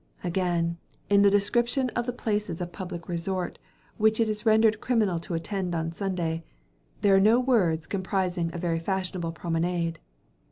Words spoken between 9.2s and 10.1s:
promenade.